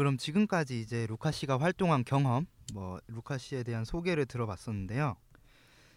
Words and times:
그럼 0.00 0.16
지금까지 0.16 0.80
이제 0.80 1.06
루카 1.08 1.30
씨가 1.30 1.60
활동한 1.60 2.04
경험, 2.04 2.46
뭐 2.72 2.98
루카 3.08 3.36
씨에 3.36 3.62
대한 3.62 3.84
소개를 3.84 4.24
들어봤었는데요. 4.24 5.14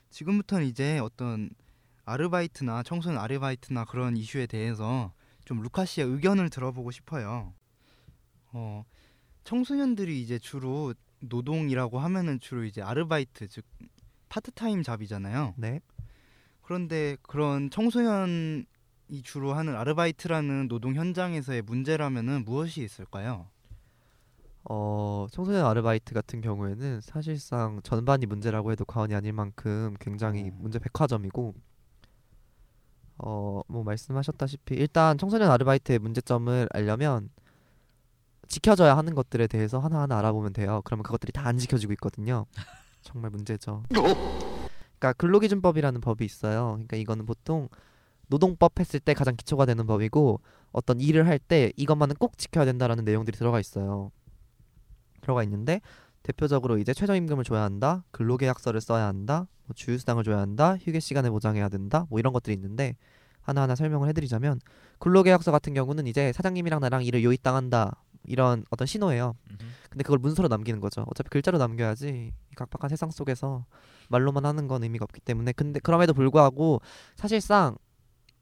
지금부터는 0.10 0.66
이제 0.66 1.00
어떤 1.00 1.52
아르바이트나 2.04 2.84
청소년 2.84 3.18
아르바이트나 3.22 3.86
그런 3.86 4.18
이슈에 4.18 4.46
대해서 4.46 5.14
좀 5.46 5.62
루카 5.62 5.86
씨의 5.86 6.06
의견을 6.06 6.50
들어보고 6.50 6.92
싶어요. 6.92 7.54
어, 8.52 8.84
청소년들이 9.46 10.22
이제 10.22 10.38
주로 10.38 10.94
노동이라고 11.22 11.98
하면은 12.00 12.42
주로 12.42 12.66
이제 12.66 12.82
아르바이트 12.82 13.48
즉 13.48 13.64
part-time 14.28 14.84
job이잖아요. 14.84 15.54
네. 15.56 15.80
그런데 16.62 17.16
그런 17.22 17.70
청소년이 17.70 18.66
주로 19.24 19.54
하는 19.54 19.78
아르바이트라는 19.78 20.68
노동 20.68 20.94
현장에서의 20.96 21.62
문제라면은 21.62 22.44
무엇이 22.44 22.84
있을까요? 22.84 23.53
어, 24.70 25.28
청소년 25.32 25.66
아르바이트 25.66 26.14
같은 26.14 26.42
경우에는 26.42 27.02
사실상 27.02 27.82
전반이 27.84 28.26
문제라고 28.26 28.72
해도 28.72 28.86
과언이 28.86 29.14
아닐 29.14 29.34
만큼 29.34 29.96
굉장히 30.00 30.50
어. 30.50 30.58
문제 30.60 30.80
백화점이고 30.80 31.54
어, 33.18 33.62
뭐 33.68 33.84
말씀하셨다시피 33.84 34.76
일단 34.76 35.18
청소년 35.18 35.52
아르바이트의 35.52 36.00
문제점을 36.00 36.70
알려면 36.72 37.30
지켜져야 38.48 38.98
하는 38.98 39.16
것들에 39.16 39.48
대해서 39.48 39.80
하나하나 39.80 40.18
알아보면 40.20 40.54
돼요. 40.54 40.82
그러면 40.86 41.04
그것들이 41.04 41.32
다 41.32 41.44
안 41.48 41.58
지켜지고 41.58 41.94
있거든요. 41.94 42.46
정말 43.02 43.32
문제죠. 43.32 43.84
그러니까 43.90 45.14
근로기준법이라는 45.18 46.00
법이 46.02 46.24
있어요. 46.24 46.72
그러니까 46.74 46.96
이거는 46.98 47.26
보통 47.26 47.68
노동법 48.28 48.80
했을 48.80 49.00
때 49.02 49.14
가장 49.14 49.36
기초가 49.36 49.66
되는 49.66 49.86
법이고 49.86 50.40
어떤 50.72 51.02
일을 51.02 51.28
할 51.28 51.38
때 51.40 51.72
이것만은 51.76 52.16
꼭 52.16 52.38
지켜야 52.38 52.64
된다라는 52.66 53.04
내용들이 53.04 53.38
들어가 53.38 53.60
있어요. 53.60 54.12
들어가 55.24 55.42
있는데 55.44 55.82
대표적으로 56.22 56.78
이제 56.78 56.94
최저임금을 56.94 57.44
줘야 57.44 57.64
한다, 57.64 58.04
근로계약서를 58.12 58.80
써야 58.80 59.08
한다, 59.08 59.48
뭐 59.66 59.74
주휴수당을 59.76 60.24
줘야 60.24 60.38
한다, 60.40 60.78
휴게 60.78 61.00
시간을 61.00 61.32
보장해야 61.32 61.70
된다, 61.70 62.06
뭐 62.10 62.20
이런 62.20 62.32
것들이 62.32 62.54
있는데 62.56 62.96
하나하나 63.42 63.76
설명을 63.76 64.08
해드리자면 64.10 64.60
근로계약서 65.00 65.52
같은 65.52 65.74
경우는 65.74 66.08
이제 66.08 66.32
사장님이랑 66.34 66.80
나랑 66.80 67.04
일을 67.04 67.24
요입당한다 67.24 68.04
이런 68.26 68.64
어떤 68.70 68.88
신호예요. 68.88 69.36
근데 69.90 70.04
그걸 70.04 70.18
문서로 70.20 70.48
남기는 70.48 70.80
거죠. 70.80 71.06
어차피 71.08 71.30
글자로 71.30 71.58
남겨야지 71.58 72.32
이 72.52 72.56
각박한 72.56 72.90
세상 72.90 73.12
속에서 73.12 73.66
말로만 74.08 74.46
하는 74.46 74.68
건 74.68 74.84
의미가 74.84 75.04
없기 75.04 75.20
때문에 75.22 75.52
근데 75.52 75.80
그럼에도 75.82 76.14
불구하고 76.14 76.82
사실상 77.16 77.76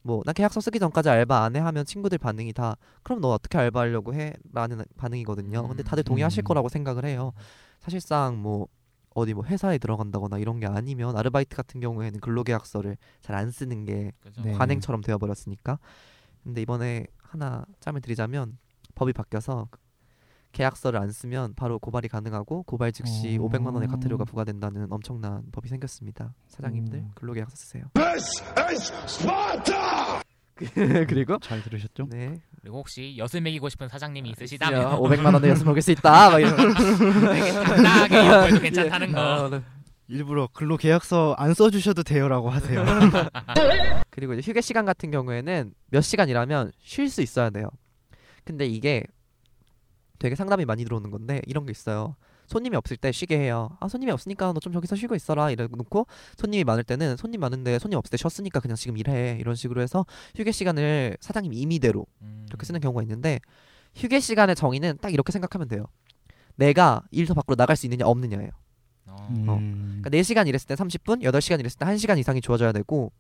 뭐나 0.04 0.34
계약서 0.34 0.62
쓰기 0.62 0.80
전까지 0.80 1.10
알바 1.10 1.44
안 1.44 1.56
해 1.56 1.60
하면 1.60 1.86
친구들 1.86 2.18
반응이 2.18 2.54
다 2.54 2.76
그럼 3.04 3.22
너 3.22 3.30
어떻게 3.30 3.58
알바하려고 3.58 4.14
해 4.14 4.34
라는 4.54 4.84
반응이거든요. 4.98 5.68
근데 5.68 5.84
다들 5.84 6.04
동의하실 6.04 6.42
음. 6.42 6.46
거라고 6.46 6.70
생각을 6.70 7.06
해요. 7.06 7.34
사실상 7.80 8.42
뭐 8.42 8.68
어디 9.14 9.34
뭐 9.34 9.44
회사에 9.44 9.78
들어간다거나 9.78 10.38
이런 10.38 10.60
게 10.60 10.68
아니면 10.68 11.18
아르바이트 11.18 11.56
같은 11.56 11.82
경우에는 11.82 12.20
근로계약서를 12.22 12.98
잘 13.22 13.36
안 13.36 13.52
쓰는 13.52 13.86
게 13.86 14.12
그죠? 14.22 14.42
네. 14.42 14.54
관행처럼 14.54 15.02
되어버렸으니까. 15.02 15.80
근데 16.44 16.62
이번에 16.62 17.06
하나 17.18 17.66
짬을 17.82 18.02
드리자면 18.02 18.58
법이 18.96 19.14
바뀌어서 19.14 19.68
계약서를 20.52 21.00
안 21.00 21.12
쓰면 21.12 21.54
바로 21.56 21.80
고발이 21.80 22.08
가능하고 22.08 22.64
고발 22.64 22.92
즉시 22.92 23.38
어. 23.40 23.48
500만 23.48 23.74
원의 23.74 23.88
과태료가 23.88 24.26
부과된다는 24.26 24.88
엄청난 24.92 25.44
법이 25.52 25.70
생겼습니다. 25.70 26.34
사장님들 26.50 27.00
음. 27.00 27.12
근로계약서 27.16 27.56
쓰세요. 27.56 27.86
This 27.94 28.44
is 28.70 28.92
Sparta! 29.06 30.22
그리고 31.08 31.40
잘 31.40 31.62
들으셨죠? 31.64 32.08
네, 32.10 32.40
그리고 32.62 32.78
혹시 32.78 33.16
엿을 33.18 33.42
먹이고 33.42 33.68
싶은 33.70 33.88
사장님이 33.88 34.30
야, 34.30 34.34
있으시다면 34.38 35.00
500만 35.00 35.34
원에 35.34 35.50
여섯 35.50 35.66
먹일 35.66 35.82
수 35.82 35.92
있다. 35.92 36.30
막 36.30 36.40
이런. 36.40 36.56
당당하게 36.56 38.16
연구해도 38.28 38.60
괜찮다는 38.60 39.12
거. 39.12 39.22
어, 39.22 39.50
네. 39.50 39.62
일부러 40.08 40.48
근로 40.52 40.78
계약서 40.78 41.36
안 41.38 41.54
써주셔도 41.54 42.04
돼요라고 42.04 42.50
하세요. 42.50 42.84
그리고 44.12 44.34
이제 44.34 44.42
휴게 44.48 44.62
시간 44.62 44.86
같은 44.86 45.10
경우에는 45.10 45.74
몇 45.90 46.02
시간 46.02 46.28
일하면 46.28 46.72
쉴 46.80 47.10
수 47.10 47.22
있어야 47.22 47.50
돼요. 47.50 47.70
근데 48.44 48.66
이게 48.66 49.04
되게 50.22 50.36
상담이 50.36 50.66
많이 50.66 50.84
들어오는 50.84 51.10
건데 51.10 51.42
이런 51.48 51.66
게 51.66 51.72
있어요. 51.72 52.16
손님이 52.48 52.76
없을 52.76 52.98
때 52.98 53.12
쉬게 53.12 53.40
해요. 53.40 53.70
아 53.80 53.88
손님이 53.88 54.12
없으니까 54.12 54.52
너 54.54 54.60
좀 54.60 54.72
저기서 54.74 54.96
쉬고 54.96 55.16
있어라 55.16 55.50
이래 55.52 55.68
놓고 55.72 56.06
손님이 56.38 56.64
많을 56.64 56.84
때는 56.84 57.18
손님 57.18 57.40
많은데 57.40 57.80
손님 57.80 57.98
없을 57.98 58.12
때 58.12 58.18
쉬었으니까 58.18 58.60
그냥 58.60 58.76
지금 58.76 58.98
일해 58.98 59.38
이런 59.40 59.56
식으로 59.56 59.82
해서 59.82 60.06
휴게 60.36 60.52
시간을 60.52 61.18
사장님이 61.22 61.58
임의대로 61.58 62.06
음. 62.22 62.46
이렇게 62.50 62.66
쓰는 62.66 62.80
경우가 62.80 63.02
있는데 63.04 63.40
휴게 63.96 64.20
시간의 64.20 64.56
정의는 64.56 64.98
딱 65.02 65.12
이렇게 65.14 65.32
생각하면 65.32 65.68
돼요. 65.68 65.86
내가 66.56 67.02
일터 67.12 67.34
밖으로 67.34 67.56
나갈 67.56 67.76
수 67.76 67.86
있느냐 67.88 68.06
없느냐예요. 68.06 68.52
어. 69.08 69.28
음. 69.32 70.00
그러니까 70.04 70.10
4시간 70.12 70.48
일했을 70.48 70.68
때 70.68 70.76
30분, 70.76 71.24
8시간 71.24 71.60
일했을 71.60 71.80
때 71.80 71.86
1시간 71.86 72.20
이상이 72.20 72.42
주어져야 72.42 72.72
되고 72.72 73.12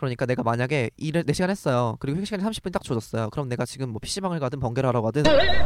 그러니까 0.00 0.24
내가 0.24 0.42
만약에 0.42 0.90
일을 0.96 1.24
4시간 1.24 1.50
했어요. 1.50 1.96
그리고 2.00 2.16
휴게 2.16 2.24
시간이 2.24 2.42
30분 2.42 2.72
딱 2.72 2.82
주어졌어요. 2.82 3.28
그럼 3.30 3.48
내가 3.50 3.66
지금 3.66 3.90
뭐 3.90 3.98
PC방을 4.00 4.40
가든 4.40 4.58
번개를 4.58 4.88
하러 4.88 5.02
가든 5.02 5.24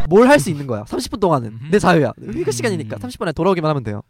뭘 0.08 0.26
할 0.28 0.40
수 0.40 0.50
있는 0.50 0.66
거야. 0.66 0.82
30분 0.84 1.20
동안은 1.20 1.52
음흠. 1.52 1.70
내 1.70 1.78
자유야. 1.78 2.12
휴게 2.20 2.50
시간이니까 2.50 2.96
음. 2.96 2.98
30분에 2.98 3.32
돌아오기만 3.34 3.68
하면 3.70 3.84
돼요. 3.84 4.02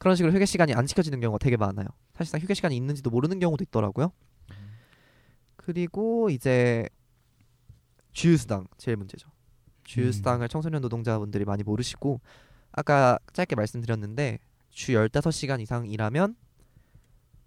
그런 0.00 0.16
식으로 0.16 0.32
휴게 0.34 0.44
시간이 0.44 0.74
안 0.74 0.86
지켜지는 0.86 1.20
경우가 1.20 1.38
되게 1.38 1.56
많아요. 1.56 1.86
사실상 2.14 2.40
휴게 2.40 2.54
시간이 2.54 2.76
있는지도 2.76 3.10
모르는 3.10 3.38
경우도 3.38 3.62
있더라고요. 3.64 4.10
그리고 5.56 6.30
이제 6.30 6.86
주휴수당 8.12 8.66
제일 8.76 8.96
문제죠. 8.96 9.28
주휴수당을 9.84 10.48
청소년 10.48 10.82
노동자분들이 10.82 11.44
많이 11.44 11.62
모르시고 11.62 12.20
아까 12.72 13.18
짧게 13.32 13.54
말씀드렸는데 13.54 14.38
주 14.70 14.92
15시간 14.92 15.60
이상 15.60 15.86
일하면 15.86 16.34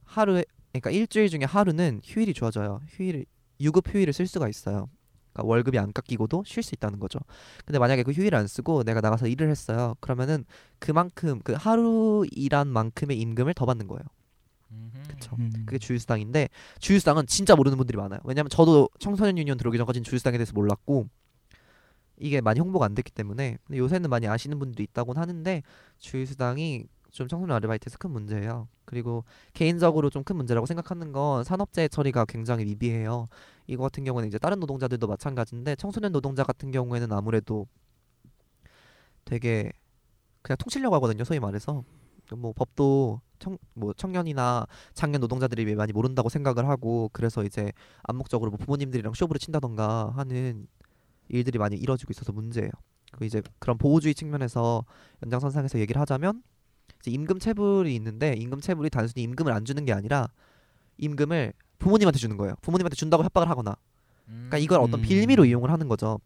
하루에 0.06 0.46
그러니까 0.80 0.92
일주일 0.92 1.30
중에 1.30 1.42
하루는 1.44 2.02
휴일이 2.04 2.34
주어져요. 2.34 2.82
휴일 2.88 3.26
유급 3.60 3.94
휴일을 3.94 4.14
쓸 4.14 4.28
수가 4.28 4.48
있어요. 4.48 4.90
그러니까 5.34 5.50
월급이 5.50 5.78
안 5.80 5.94
깎이고도 5.94 6.44
쉴 6.46 6.64
수 6.64 6.76
있다는 6.76 7.00
거죠. 7.00 7.20
근데 7.66 7.80
만약에 7.80 8.04
그 8.04 8.12
휴일을 8.12 8.36
안 8.36 8.48
쓰고 8.48 8.84
내가 8.84 9.02
나가서 9.02 9.28
일을 9.28 9.50
했어요. 9.50 9.96
그러면은 10.00 10.46
그만큼 10.80 11.42
그 11.44 11.54
하루 11.54 12.26
일한 12.32 12.68
만큼의 12.68 13.20
임금을 13.20 13.54
더 13.54 13.66
받는 13.66 13.88
거예요. 13.88 14.04
그쵸. 15.08 15.36
음. 15.40 15.52
그게 15.66 15.78
주휴수당인데 15.78 16.50
주휴수당은 16.80 17.28
진짜 17.28 17.56
모르는 17.56 17.78
분들이 17.78 17.98
많아요. 17.98 18.20
왜냐면 18.24 18.50
저도 18.50 18.90
청소년 19.00 19.38
유니온 19.38 19.58
들어오기 19.58 19.78
전까지는 19.78 20.04
주휴수당에 20.04 20.38
대해서 20.38 20.54
몰랐고 20.54 21.08
이게 22.20 22.42
많이 22.42 22.60
홍보가 22.60 22.86
안 22.86 22.96
됐기 22.96 23.12
때문에 23.12 23.58
근데 23.64 23.78
요새는 23.78 24.10
많이 24.10 24.28
아시는 24.28 24.60
분들도 24.60 24.84
있다곤 24.84 25.18
하는데 25.18 25.64
주휴수당이 26.00 26.86
좀 27.18 27.28
청소년 27.28 27.56
아르바이트에서 27.58 27.98
큰 27.98 28.12
문제예요. 28.12 28.68
그리고 28.86 29.24
개인적으로 29.54 30.10
좀 30.12 30.24
큰 30.24 30.36
문제라고 30.36 30.66
생각하는 30.68 31.12
건 31.14 31.44
산업재해 31.44 31.88
처리가 31.88 32.26
굉장히 32.26 32.66
미비해요. 32.66 33.28
이거 33.66 33.84
같은 33.84 34.04
경우는 34.04 34.28
이제 34.28 34.38
다른 34.38 34.60
노동자들도 34.60 35.08
마찬가지인데 35.08 35.76
청소년 35.78 36.12
노동자 36.12 36.44
같은 36.44 36.70
경우에는 36.72 37.12
아무래도 37.14 37.66
되게 39.26 39.72
그냥 40.42 40.58
통치려고 40.58 40.96
하거든요. 40.96 41.24
소위 41.24 41.40
말해서 41.40 41.84
뭐 42.36 42.54
법도 42.54 43.22
청, 43.40 43.58
뭐 43.74 43.94
청년이나 43.94 44.68
장년 44.94 45.22
노동자들이 45.22 45.76
많이 45.76 45.94
모른다고 45.94 46.30
생각을 46.30 46.68
하고 46.68 47.10
그래서 47.14 47.44
이제 47.44 47.72
암묵적으로 48.04 48.52
뭐 48.52 48.58
부모님들이랑 48.58 49.14
쇼부를 49.14 49.40
친다던가 49.40 50.14
하는 50.16 50.68
일들이 51.30 51.58
많이 51.58 51.78
이뤄지고 51.78 52.12
있어서 52.12 52.32
문제예요. 52.32 52.70
그 53.14 53.26
이제 53.26 53.42
그런 53.60 53.78
보호주의 53.78 54.14
측면에서 54.14 54.84
연장선상에서 55.24 55.80
얘기를 55.80 56.02
하자면 56.02 56.44
임금 57.06 57.40
체불이 57.40 57.94
있는데 57.96 58.34
임금 58.34 58.60
체불이 58.62 58.90
단순히 58.90 59.24
임금을 59.24 59.52
안 59.54 59.66
주는 59.66 59.84
게 59.86 59.94
아니라 59.94 60.28
임금을 60.98 61.54
부모님한테 61.80 62.18
주는 62.20 62.38
거예요. 62.38 62.56
부모님한테 62.62 62.96
준다고 62.96 63.24
협박을 63.24 63.50
하거나 63.50 63.76
그러니까 64.26 64.58
이걸 64.58 64.80
어떤 64.82 65.00
음. 65.00 65.02
빌미로 65.04 65.46
이용을 65.46 65.72
하는 65.72 65.88
거죠. 65.88 66.20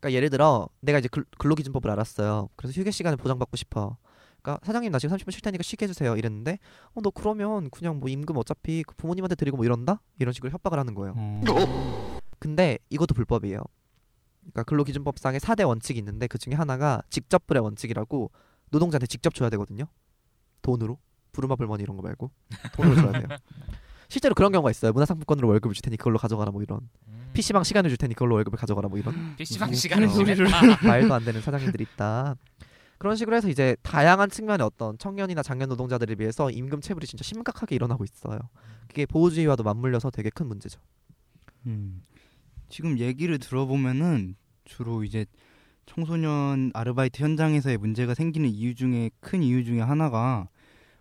그러니까 0.00 0.12
예를 0.16 0.30
들어 0.30 0.68
내가 0.80 0.98
이제 0.98 1.08
근- 1.08 1.24
근로기준법을 1.38 1.90
알았어요. 1.90 2.48
그래서 2.56 2.78
휴게 2.78 2.90
시간을 2.90 3.16
보장받고 3.16 3.56
싶어. 3.56 3.96
그러니까 4.42 4.64
사장님 4.64 4.92
나 4.92 4.98
지금 4.98 5.16
30분 5.16 5.30
쉴 5.32 5.40
테니까 5.42 5.62
쉬게 5.62 5.84
해주세요. 5.84 6.16
이랬는데 6.16 6.58
어 6.94 7.00
너 7.02 7.10
그러면 7.10 7.70
그냥 7.70 7.98
뭐 8.00 8.08
임금 8.08 8.36
어차피 8.36 8.82
그 8.86 8.94
부모님한테 8.96 9.34
드리고 9.34 9.56
뭐 9.56 9.64
이런다? 9.66 10.00
이런 10.18 10.32
식으로 10.32 10.50
협박을 10.52 10.78
하는 10.78 10.94
거예요. 10.94 11.14
어. 11.16 12.18
근데 12.38 12.78
이것도 12.90 13.14
불법이에요. 13.14 13.60
그러니까 14.40 14.62
근로기준법상에 14.64 15.38
4대 15.38 15.66
원칙이 15.66 15.98
있는데 15.98 16.26
그 16.26 16.38
중에 16.38 16.54
하나가 16.54 17.02
직접불의 17.10 17.62
원칙이라고 17.62 18.30
노동자한테 18.70 19.06
직접 19.06 19.34
줘야 19.34 19.50
되거든요. 19.50 19.84
돈으로 20.62 20.98
부르마 21.32 21.56
불머니 21.56 21.82
이런 21.82 21.96
거 21.96 22.02
말고 22.02 22.30
돈으로 22.74 22.94
줘야 22.96 23.12
돼요. 23.12 23.28
실제로 24.08 24.34
그런 24.34 24.52
경우가 24.52 24.70
있어요. 24.70 24.92
문화상품권으로 24.92 25.48
월급을 25.48 25.74
줄 25.74 25.82
테니 25.82 25.96
그걸로 25.98 26.18
가져가라 26.18 26.50
뭐 26.50 26.62
이런. 26.62 26.80
음. 27.08 27.30
PC방 27.34 27.62
시간을 27.62 27.90
줄 27.90 27.98
테니 27.98 28.14
그걸로 28.14 28.36
월급을 28.36 28.58
가져가라 28.58 28.88
뭐 28.88 28.98
이런. 28.98 29.36
PC방 29.36 29.74
시간을 29.74 30.08
소리를. 30.08 30.46
말도 30.82 31.12
안 31.14 31.24
되는 31.24 31.40
사장님들이 31.42 31.84
있다. 31.92 32.36
그런 32.96 33.16
식으로 33.16 33.36
해서 33.36 33.48
이제 33.48 33.76
다양한 33.82 34.30
측면의 34.30 34.66
어떤 34.66 34.98
청년이나 34.98 35.42
장년 35.42 35.68
노동자들에 35.68 36.14
비해서 36.16 36.50
임금 36.50 36.80
체불이 36.80 37.06
진짜 37.06 37.22
심각하게 37.22 37.76
일어나고 37.76 38.04
있어요. 38.04 38.38
그게 38.88 39.06
보호주의와도 39.06 39.62
맞물려서 39.62 40.10
되게 40.10 40.30
큰 40.30 40.46
문제죠. 40.46 40.80
음. 41.66 42.02
지금 42.68 42.98
얘기를 42.98 43.38
들어보면은 43.38 44.36
주로 44.64 45.04
이제 45.04 45.26
청소년 45.88 46.70
아르바이트 46.74 47.22
현장에서의 47.22 47.78
문제가 47.78 48.14
생기는 48.14 48.48
이유 48.48 48.74
중에 48.74 49.10
큰 49.20 49.42
이유 49.42 49.64
중에 49.64 49.80
하나가 49.80 50.48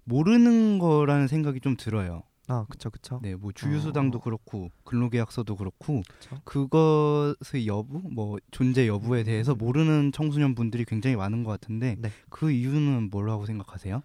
모르는 0.06 0.80
거라는 0.80 1.28
생각이 1.28 1.60
좀 1.60 1.76
들어요. 1.78 2.24
아 2.48 2.66
그쵸 2.70 2.90
그쵸. 2.90 3.20
네, 3.22 3.36
뭐 3.36 3.52
주유수당도 3.52 4.20
어. 4.20 4.22
그렇고 4.22 4.72
근로계약서도 4.86 5.58
그렇고 5.58 6.02
그쵸. 6.08 6.40
그것의 6.46 7.68
여부, 7.68 8.02
뭐 8.10 8.38
존재 8.52 8.88
여부에 8.88 9.24
대해서 9.24 9.54
모르는 9.54 10.14
청소년 10.14 10.56
분들이 10.56 10.86
굉장히 10.86 11.18
많은 11.18 11.44
것 11.44 11.52
같은데 11.52 11.98
네. 12.00 12.10
그 12.30 12.50
이유는 12.50 13.10
뭐라고 13.12 13.46
생각하세요? 13.46 14.02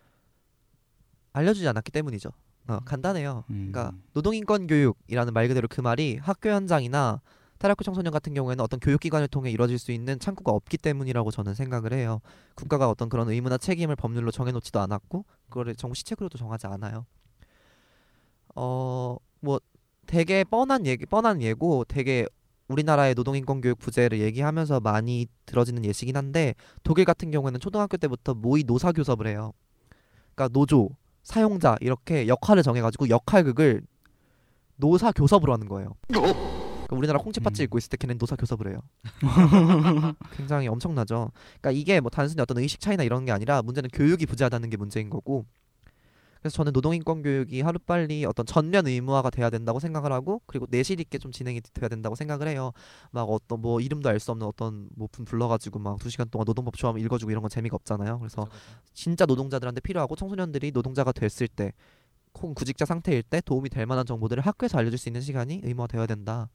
알려주지 1.32 1.68
않았기 1.68 1.92
때문이죠. 1.92 2.30
어, 2.66 2.80
간단해요. 2.84 3.44
음. 3.50 3.70
그러니까 3.70 3.96
노동인권 4.12 4.66
교육이라는 4.66 5.32
말 5.32 5.46
그대로 5.46 5.68
그 5.68 5.80
말이 5.80 6.18
학교 6.20 6.50
현장이나 6.50 7.20
탈학교 7.62 7.84
청소년 7.84 8.12
같은 8.12 8.34
경우에는 8.34 8.62
어떤 8.62 8.80
교육기관을 8.80 9.28
통해 9.28 9.50
이루어질 9.50 9.78
수 9.78 9.92
있는 9.92 10.18
창구가 10.18 10.50
없기 10.50 10.78
때문이라고 10.78 11.30
저는 11.30 11.54
생각을 11.54 11.92
해요. 11.92 12.20
국가가 12.56 12.90
어떤 12.90 13.08
그런 13.08 13.30
의무나 13.30 13.56
책임을 13.56 13.94
법률로 13.96 14.30
정해놓지도 14.32 14.80
않았고 14.80 15.24
그거를 15.48 15.76
정부 15.76 15.94
시책으로도 15.94 16.38
정하지 16.38 16.66
않아요. 16.66 17.06
어 18.54 19.16
뭐 19.42 19.60
되게 20.06 20.44
뻔한 20.44 20.86
얘기 20.86 21.04
뻔한 21.04 21.42
예고 21.42 21.84
되게 21.84 22.26
우리나라의 22.68 23.14
노동인권 23.14 23.60
교육 23.60 23.78
부재를 23.78 24.20
얘기하면서 24.20 24.80
많이 24.80 25.26
들어지는 25.46 25.84
예시긴 25.84 26.16
한데 26.16 26.54
독일 26.82 27.04
같은 27.04 27.30
경우에는 27.30 27.60
초등학교 27.60 27.96
때부터 27.96 28.34
모의 28.34 28.64
노사 28.64 28.92
교섭을 28.92 29.26
해요. 29.26 29.52
그러니까 30.34 30.48
노조, 30.52 30.90
사용자 31.22 31.76
이렇게 31.80 32.28
역할을 32.28 32.62
정해가지고 32.62 33.10
역할극을 33.10 33.82
노사 34.76 35.12
교섭으로 35.12 35.52
하는 35.52 35.68
거예요. 35.68 35.94
그러니까 36.92 36.96
우리나라 36.98 37.18
콩치팥집 37.20 37.62
음. 37.62 37.64
읽고 37.64 37.78
있을 37.78 37.88
때 37.90 37.96
걔는 37.96 38.18
노사 38.18 38.36
교섭을 38.36 38.68
해요. 38.68 38.80
굉장히 40.36 40.68
엄청나죠. 40.68 41.30
그러니까 41.60 41.70
이게 41.70 42.00
뭐 42.00 42.10
단순히 42.10 42.40
어떤 42.42 42.58
의식 42.58 42.80
차이나 42.80 43.02
이런 43.02 43.24
게 43.24 43.32
아니라 43.32 43.62
문제는 43.62 43.88
교육이 43.92 44.26
부재하다는 44.26 44.70
게 44.70 44.76
문제인 44.76 45.08
거고. 45.10 45.46
그래서 46.40 46.56
저는 46.56 46.72
노동인권 46.72 47.22
교육이 47.22 47.60
하루빨리 47.60 48.24
어떤 48.24 48.44
전면 48.44 48.88
의무화가 48.88 49.30
돼야 49.30 49.48
된다고 49.48 49.78
생각을 49.78 50.10
하고 50.10 50.42
그리고 50.46 50.66
내실 50.68 50.98
있게 51.00 51.18
좀 51.18 51.30
진행이 51.30 51.60
돼야 51.72 51.88
된다고 51.88 52.16
생각을 52.16 52.48
해요. 52.48 52.72
막 53.12 53.22
어떤 53.22 53.60
뭐 53.60 53.80
이름도 53.80 54.08
알 54.08 54.18
수 54.18 54.32
없는 54.32 54.46
어떤 54.46 54.88
뭐 54.96 55.06
분 55.12 55.24
불러가지고 55.24 55.78
막 55.78 55.98
두 56.00 56.10
시간 56.10 56.28
동안 56.30 56.44
노동법 56.44 56.76
조항 56.76 56.98
읽어주고 56.98 57.30
이런 57.30 57.42
건 57.42 57.48
재미가 57.48 57.76
없잖아요. 57.76 58.18
그래서 58.18 58.46
진짜 58.92 59.24
노동자들한테 59.24 59.80
필요하고 59.80 60.16
청소년들이 60.16 60.72
노동자가 60.72 61.12
됐을 61.12 61.46
때 61.48 61.72
혹은 62.34 62.54
구직자 62.54 62.86
상태일 62.86 63.22
때 63.22 63.40
도움이 63.40 63.68
될 63.70 63.86
만한 63.86 64.04
정보들을 64.04 64.44
학교에서 64.44 64.78
알려줄 64.78 64.98
수 64.98 65.08
있는 65.08 65.20
시간이 65.20 65.60
의무화되어야 65.62 66.06
된다. 66.06 66.50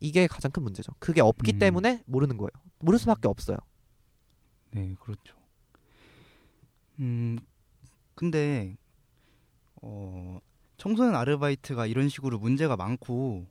이게 0.00 0.26
가장 0.26 0.50
큰 0.50 0.62
문제죠. 0.62 0.92
그게 0.98 1.20
없기 1.20 1.54
음. 1.54 1.58
때문에 1.58 2.02
모르는 2.06 2.36
거예요. 2.36 2.50
모를 2.80 2.98
수밖에 2.98 3.28
없어요. 3.28 3.56
네, 4.70 4.94
그렇죠. 5.00 5.36
음, 7.00 7.38
근데 8.14 8.76
어, 9.82 10.38
청소년 10.76 11.14
아르바이트가 11.14 11.86
이런 11.86 12.08
식으로 12.08 12.38
문제가 12.38 12.76
많고 12.76 13.46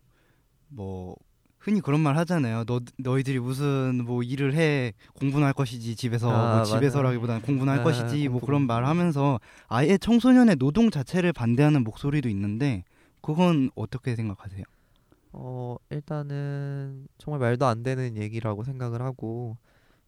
뭐 0.69 1.15
흔히 1.57 1.81
그런 1.81 1.99
말 1.99 2.15
하잖아요. 2.17 2.63
너 2.65 2.79
너희들이 2.97 3.39
무슨 3.39 4.03
뭐 4.05 4.23
일을 4.23 4.53
해 4.53 4.93
공부나 5.13 5.47
할 5.47 5.53
것이지 5.53 5.95
집에서 5.95 6.29
아, 6.31 6.55
뭐 6.55 6.63
집에서라기보다는 6.65 7.41
공부나 7.41 7.73
할 7.73 7.79
아, 7.79 7.83
것이지 7.83 8.29
뭐 8.29 8.39
공부. 8.39 8.45
그런 8.45 8.67
말 8.67 8.85
하면서 8.85 9.39
아예 9.67 9.97
청소년의 9.97 10.57
노동 10.57 10.91
자체를 10.91 11.33
반대하는 11.33 11.83
목소리도 11.83 12.29
있는데 12.29 12.83
그건 13.21 13.69
어떻게 13.75 14.15
생각하세요? 14.15 14.63
어 15.39 15.77
일단은 15.91 17.07
정말 17.19 17.39
말도 17.39 17.65
안 17.67 17.83
되는 17.83 18.17
얘기라고 18.17 18.63
생각을 18.63 19.01
하고 19.03 19.57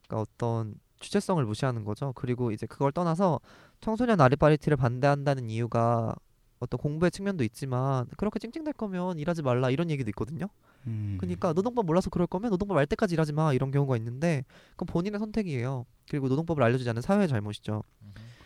그러니까 0.07 0.21
어떤 0.21 0.75
주체성을 0.99 1.43
무시하는 1.45 1.83
거죠. 1.85 2.13
그리고 2.15 2.51
이제 2.51 2.65
그걸 2.65 2.91
떠나서 2.91 3.39
청소년 3.79 4.19
아르바이트를 4.19 4.75
반대한다는 4.75 5.49
이유가 5.49 6.15
어떤 6.59 6.77
공부의 6.79 7.11
측면도 7.11 7.43
있지만 7.43 8.07
그렇게 8.17 8.39
찡찡댈 8.39 8.73
거면 8.73 9.19
일하지 9.19 9.43
말라 9.43 9.69
이런 9.69 9.89
얘기도 9.91 10.09
있거든요. 10.09 10.47
음, 10.87 11.17
그러니까 11.19 11.53
노동법 11.53 11.85
몰라서 11.85 12.09
그럴 12.09 12.27
거면 12.27 12.49
노동법 12.49 12.77
알 12.77 12.85
때까지 12.87 13.13
일하지 13.13 13.33
마 13.33 13.53
이런 13.53 13.71
경우가 13.71 13.97
있는데 13.97 14.43
그건 14.71 14.87
본인의 14.87 15.19
선택이에요. 15.19 15.85
그리고 16.09 16.27
노동법을 16.27 16.63
알려주지 16.63 16.89
않는 16.89 17.01
사회의 17.01 17.27
잘못이죠. 17.27 17.83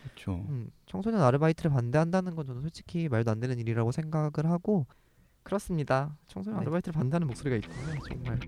그렇죠. 0.02 0.44
음, 0.48 0.70
청소년 0.86 1.22
아르바이트를 1.22 1.70
반대한다는 1.70 2.36
건 2.36 2.46
저는 2.46 2.60
솔직히 2.62 3.08
말도 3.08 3.30
안 3.30 3.40
되는 3.40 3.58
일이라고 3.58 3.90
생각을 3.90 4.50
하고 4.50 4.86
그렇습니다. 5.44 6.16
청소년 6.26 6.58
네. 6.60 6.62
아르바이트를 6.62 6.92
반대하는 6.94 7.26
목소리가 7.28 7.56
있군요. 7.56 8.02
정말 8.08 8.40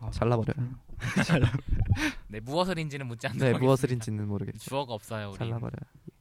아, 0.00 0.10
잘라버려요. 0.10 0.68
네 2.26 2.40
무엇을인지는 2.40 3.06
묻지 3.06 3.26
않는 3.28 3.38
네 3.52 3.58
무엇을인지는 3.58 4.26
모르겠죠. 4.26 4.58
주어가 4.58 4.92
없어요 4.92 5.30
우리. 5.30 5.38
잘라버려요. 5.38 5.80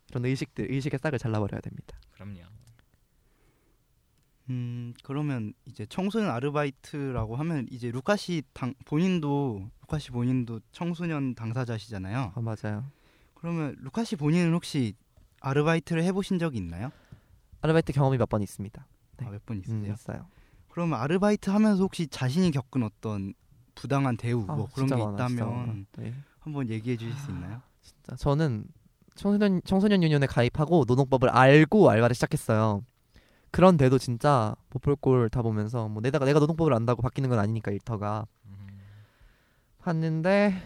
이런 0.10 0.25
의식들 0.25 0.72
의식의 0.72 1.00
싹을 1.02 1.18
잘라버려야 1.19 1.60
됩니다. 1.62 1.98
그럼요. 2.12 2.42
음 4.50 4.94
그러면 5.04 5.54
이제 5.66 5.86
청소년 5.90 6.30
아르바이트라고 6.30 7.36
하면 7.36 7.68
이제 7.69 7.92
루카 7.92 8.16
씨 8.16 8.44
당, 8.54 8.74
본인도 8.86 9.69
루카 9.81 10.00
씨 10.00 10.12
본인도 10.12 10.62
청소년 10.72 11.34
당사자시잖아요. 11.36 12.34
아 12.36 12.40
맞아요. 12.42 12.86
그러면 13.34 13.75
루카 13.80 14.04
씨 14.04 14.16
본인은 14.16 14.54
혹시 14.54 14.94
아르바이트를 15.42 16.04
해보신 16.04 16.40
적이 16.40 16.58
있나요? 16.60 16.92
아르바이트 17.62 17.92
경험이 17.94 18.18
몇 18.18 18.30
번 18.30 18.42
있습니다. 18.42 18.88
네. 19.18 19.25
아, 19.25 19.30
몇번 19.31 19.57
음, 19.57 19.62
있으세요? 19.62 19.94
있어요. 19.94 20.27
그러면 20.69 21.00
아르바이트 21.00 21.50
하면서 21.50 21.81
혹시 21.83 22.07
자신이 22.07 22.51
겪은 22.51 22.83
어떤 22.83 23.33
부당한 23.75 24.15
대우 24.18 24.45
아, 24.48 24.56
뭐 24.56 24.68
그런 24.74 24.88
게 24.88 24.95
많아. 24.95 25.13
있다면 25.13 25.86
네. 25.98 26.13
한번 26.39 26.69
얘기해 26.69 26.98
주실 26.98 27.15
수 27.18 27.31
있나요? 27.31 27.62
진짜 27.81 28.15
저는 28.15 28.65
청소년 29.15 29.62
청소년 29.65 30.04
유니온에 30.04 30.27
가입하고 30.27 30.86
노동법을 30.88 31.30
알고 31.30 31.89
알바를 31.89 32.13
시작했어요. 32.15 32.83
그런데도 33.51 33.98
진짜 33.98 34.56
못 34.69 34.81
볼 34.81 34.95
꼴 34.95 35.30
다 35.30 35.42
보면서 35.42 35.88
뭐 35.89 36.01
내가 36.01 36.19
내가 36.24 36.39
노동법을 36.39 36.74
안다고 36.74 37.01
바뀌는 37.01 37.30
건 37.30 37.39
아니니까 37.39 37.71
일터가 37.71 38.27
음. 38.45 38.68
봤는데 39.80 40.62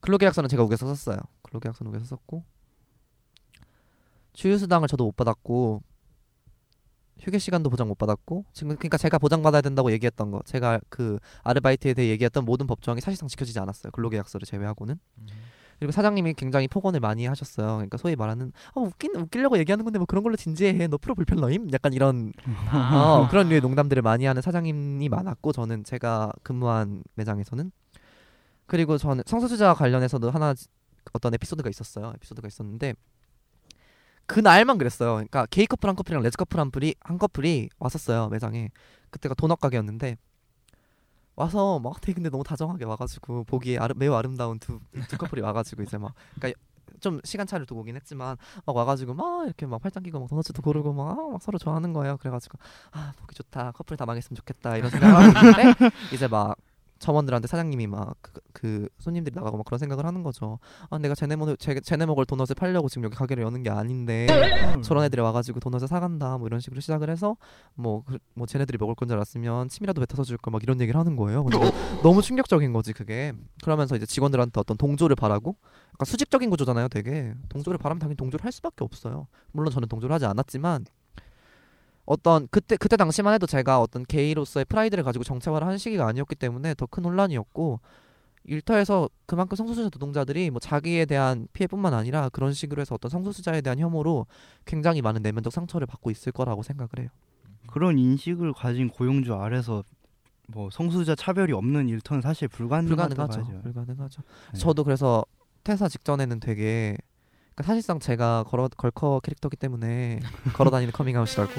근로계약서는 0.00 0.48
제가 0.48 0.62
우겨서 0.62 0.86
썼어요. 0.94 1.18
근로계약서는 1.42 1.90
우겨서 1.90 2.04
썼고 2.06 2.44
주휴수당을 4.32 4.88
저도 4.88 5.04
못 5.04 5.16
받았고 5.16 5.82
휴게 7.20 7.38
시간도 7.38 7.68
보장 7.70 7.88
못 7.88 7.98
받았고 7.98 8.44
지금 8.52 8.76
그러니까 8.76 8.96
제가 8.96 9.18
보장 9.18 9.42
받아야 9.42 9.60
된다고 9.60 9.92
얘기했던 9.92 10.30
거 10.30 10.40
제가 10.46 10.80
그 10.88 11.18
아르바이트에 11.42 11.94
대해 11.94 12.08
얘기했던 12.08 12.44
모든 12.44 12.66
법조항이 12.66 13.00
사실상 13.00 13.28
지켜지지 13.28 13.58
않았어요. 13.58 13.90
근로계약서를 13.92 14.46
제외하고는 14.46 14.98
음. 15.18 15.26
그리고 15.80 15.92
사장님이 15.92 16.34
굉장히 16.34 16.68
폭언을 16.68 17.00
많이 17.00 17.24
하셨어요. 17.24 17.76
그러니까 17.76 17.96
소위 17.96 18.14
말하는 18.14 18.52
어, 18.74 18.82
웃긴 18.82 19.16
웃기려고 19.16 19.56
얘기하는 19.58 19.84
건데 19.84 19.98
뭐 19.98 20.04
그런 20.04 20.22
걸로 20.22 20.36
진지해. 20.36 20.88
너 20.88 20.98
프로 20.98 21.14
불편러임? 21.14 21.70
약간 21.72 21.94
이런 21.94 22.34
어, 22.70 23.26
그런 23.30 23.48
류의 23.48 23.62
농담들을 23.62 24.02
많이 24.02 24.26
하는 24.26 24.42
사장님이 24.42 25.08
많았고 25.08 25.52
저는 25.52 25.84
제가 25.84 26.32
근무한 26.42 27.02
매장에서는 27.14 27.72
그리고 28.66 28.98
저는 28.98 29.24
성소수자 29.26 29.72
관련해서도 29.72 30.30
하나 30.30 30.54
어떤 31.14 31.32
에피소드가 31.34 31.70
있었어요. 31.70 32.12
에피소드가 32.16 32.46
있었는데 32.46 32.94
그 34.30 34.38
날만 34.38 34.78
그랬어요. 34.78 35.14
그러니까 35.14 35.44
게이 35.46 35.66
커플 35.66 35.88
한 35.88 35.96
커플이랑 35.96 36.22
레즈 36.22 36.36
커플 36.36 36.60
한 36.60 36.68
커플이 36.68 36.94
한 37.00 37.18
커플이 37.18 37.68
왔었어요 37.80 38.28
매장에. 38.28 38.70
그때가 39.10 39.34
도넛 39.34 39.58
가게였는데 39.58 40.16
와서 41.34 41.80
막 41.80 42.00
되게 42.00 42.14
근데 42.14 42.30
너무 42.30 42.44
다정하게 42.44 42.84
와가지고 42.84 43.42
보기에 43.42 43.78
아름, 43.78 43.98
매우 43.98 44.14
아름다운 44.14 44.60
두, 44.60 44.78
두 45.08 45.18
커플이 45.18 45.42
와가지고 45.42 45.82
이제 45.82 45.98
막 45.98 46.14
그러니까 46.36 46.60
좀 47.00 47.20
시간 47.24 47.44
차를 47.44 47.66
두고 47.66 47.80
오긴 47.80 47.96
했지만 47.96 48.36
막 48.66 48.76
와가지고 48.76 49.14
막 49.14 49.46
이렇게 49.46 49.66
막 49.66 49.82
팔짱 49.82 50.04
끼고 50.04 50.20
막 50.20 50.28
도넛도 50.28 50.62
고르고 50.62 50.92
막, 50.92 51.18
아, 51.18 51.28
막 51.32 51.42
서로 51.42 51.58
좋아하는 51.58 51.92
거예요. 51.92 52.16
그래가지고 52.18 52.56
아 52.92 53.12
보기 53.16 53.34
좋다 53.34 53.72
커플 53.72 53.96
다 53.96 54.06
망했으면 54.06 54.36
좋겠다 54.36 54.76
이런 54.76 54.90
생각을 54.90 55.14
하고 55.16 55.26
있는데 55.26 55.74
이제 56.14 56.28
막 56.28 56.56
점원들한테 57.00 57.48
사장님이 57.48 57.86
막그 57.88 58.88
손님들이 58.98 59.34
나가고 59.34 59.56
막 59.56 59.64
그런 59.64 59.78
생각을 59.78 60.04
하는 60.06 60.22
거죠. 60.22 60.58
아 60.90 60.98
내가 60.98 61.14
쟤네 61.14 61.34
먹을 61.36 61.56
쟤, 61.56 61.80
쟤네 61.80 62.06
먹을 62.06 62.24
도넛을 62.26 62.54
팔려고 62.56 62.88
지금 62.88 63.04
여기 63.04 63.16
가게를 63.16 63.42
여는 63.42 63.62
게 63.64 63.70
아닌데 63.70 64.26
저런 64.84 65.02
애들이 65.04 65.20
와가지고 65.22 65.60
도넛을 65.60 65.88
사간다 65.88 66.38
뭐 66.38 66.46
이런 66.46 66.60
식으로 66.60 66.80
시작을 66.80 67.10
해서 67.10 67.36
뭐뭐 67.74 68.46
쟤네들이 68.46 68.78
먹을 68.78 68.94
건 68.94 69.08
줄 69.08 69.16
알았으면 69.16 69.68
침이라도 69.68 70.00
뱉어서 70.06 70.22
줄 70.24 70.36
걸 70.38 70.52
막 70.52 70.62
이런 70.62 70.80
얘기를 70.80 70.98
하는 71.00 71.16
거예요. 71.16 71.42
근데 71.42 71.58
너무 72.02 72.22
충격적인 72.22 72.72
거지 72.72 72.92
그게. 72.92 73.32
그러면서 73.64 73.96
이제 73.96 74.04
직원들한테 74.06 74.60
어떤 74.60 74.76
동조를 74.76 75.16
바라고 75.16 75.56
약간 75.94 76.04
수직적인 76.06 76.50
구조잖아요. 76.50 76.88
되게 76.88 77.34
동조를 77.48 77.78
바라면 77.78 77.98
당연히 77.98 78.16
동조를 78.16 78.44
할 78.44 78.52
수밖에 78.52 78.84
없어요. 78.84 79.26
물론 79.52 79.72
저는 79.72 79.88
동조를 79.88 80.14
하지 80.14 80.26
않았지만 80.26 80.84
어떤 82.10 82.48
그때 82.50 82.76
그때 82.76 82.96
당시만 82.96 83.34
해도 83.34 83.46
제가 83.46 83.80
어떤 83.80 84.02
게이로서의 84.04 84.64
프라이드를 84.64 85.04
가지고 85.04 85.22
정체화를 85.22 85.64
한 85.64 85.78
시기가 85.78 86.08
아니었기 86.08 86.34
때문에 86.34 86.74
더 86.74 86.86
큰 86.90 87.04
혼란이었고 87.04 87.78
일터에서 88.42 89.08
그만큼 89.26 89.54
성소수자 89.54 89.90
노동자들이 89.92 90.50
뭐 90.50 90.58
자기에 90.58 91.04
대한 91.04 91.46
피해뿐만 91.52 91.94
아니라 91.94 92.28
그런 92.30 92.52
식으로 92.52 92.80
해서 92.80 92.96
어떤 92.96 93.10
성소수자에 93.10 93.60
대한 93.60 93.78
혐오로 93.78 94.26
굉장히 94.64 95.02
많은 95.02 95.22
내면적 95.22 95.52
상처를 95.52 95.86
받고 95.86 96.10
있을 96.10 96.32
거라고 96.32 96.64
생각을 96.64 96.88
해요. 96.98 97.08
그런 97.68 97.96
인식을 97.96 98.54
가진 98.54 98.88
고용주 98.88 99.32
아래서 99.34 99.84
뭐 100.48 100.68
성소수자 100.68 101.14
차별이 101.14 101.52
없는 101.52 101.88
일터는 101.88 102.22
사실 102.22 102.48
불가능하죠. 102.48 103.22
하죠. 103.22 103.60
불가능하죠. 103.62 104.22
네. 104.52 104.58
저도 104.58 104.82
그래서 104.82 105.24
퇴사 105.62 105.88
직전에는 105.88 106.40
되게 106.40 106.96
그러니까 107.60 107.62
사실상 107.62 107.98
제가 107.98 108.44
걸어, 108.48 108.68
걸커 108.68 109.20
캐릭터기 109.20 109.56
때문에 109.56 110.20
걸어다니는 110.54 110.92
커밍아웃이라고 110.92 111.52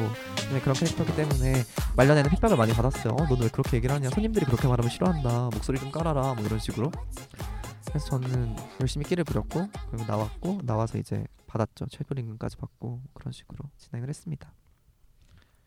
네, 0.52 0.60
그런 0.62 0.74
캐릭터기 0.76 1.16
때문에 1.16 1.64
말년에는 1.96 2.30
핍박을 2.32 2.58
많이 2.58 2.74
받았어요. 2.74 3.14
어, 3.14 3.24
너는 3.24 3.44
왜 3.44 3.50
그렇게 3.50 3.78
얘기를 3.78 3.94
하냐? 3.96 4.10
손님들이 4.10 4.46
그렇게 4.46 4.68
말하면 4.68 4.90
싫어한다. 4.90 5.50
목소리 5.54 5.80
좀 5.80 5.92
깔아라. 5.92 6.34
뭐 6.34 6.44
이런 6.44 6.60
식으로. 6.60 6.92
그래서 7.86 8.06
저는 8.06 8.56
열심히 8.80 9.06
끼를 9.06 9.24
부렸고 9.24 9.68
그리고 9.90 10.06
나왔고 10.06 10.62
나와서 10.64 10.98
이제 10.98 11.26
받았죠. 11.48 11.86
체불 11.90 12.16
임금까지 12.18 12.58
받고 12.58 13.02
그런 13.14 13.32
식으로 13.32 13.70
진행을 13.78 14.10
했습니다. 14.10 14.52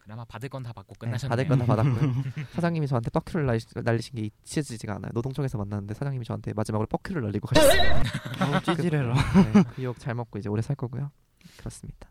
그나마 0.04 0.24
받을 0.24 0.48
건 0.50 0.62
다 0.62 0.72
받고 0.72 0.94
네, 0.94 0.98
끝나셨네요. 1.06 1.30
받을 1.30 1.48
건 1.48 1.58
다 1.58 1.64
받았고요. 1.66 2.12
사장님이 2.52 2.86
저한테 2.86 3.10
뻑큐를 3.10 3.46
날리, 3.46 3.58
날리신 3.74 4.14
게 4.16 4.22
잊혀지지가 4.22 4.94
않아요. 4.96 5.10
노동청에서 5.14 5.56
만났는데 5.58 5.94
사장님이 5.94 6.24
저한테 6.26 6.52
마지막으로 6.52 6.86
뻑큐를 6.88 7.22
날리고 7.22 7.46
가셨어요. 7.48 8.02
어, 8.56 8.60
찌질해라. 8.60 9.14
네, 9.14 9.62
그 9.74 9.82
욕 9.82 9.98
잘 9.98 10.14
먹고 10.14 10.38
이제 10.38 10.48
오래 10.50 10.60
살 10.62 10.76
거고요. 10.76 11.10
그렇습니다. 11.56 12.10